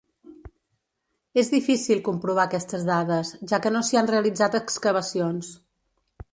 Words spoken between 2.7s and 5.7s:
dades, ja que no s'hi han realitzat excavacions.